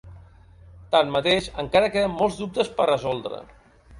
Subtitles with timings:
[0.95, 3.43] Tanmateix, encara queden molts dubtes per resoldre.